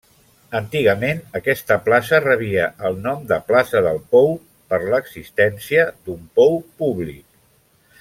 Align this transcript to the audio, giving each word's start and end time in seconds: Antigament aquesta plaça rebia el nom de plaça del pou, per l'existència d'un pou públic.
Antigament 0.59 1.19
aquesta 1.39 1.77
plaça 1.89 2.21
rebia 2.25 2.65
el 2.91 2.99
nom 3.05 3.21
de 3.33 3.39
plaça 3.51 3.85
del 3.89 4.03
pou, 4.17 4.33
per 4.73 4.83
l'existència 4.95 5.89
d'un 6.09 6.29
pou 6.41 6.63
públic. 6.83 7.27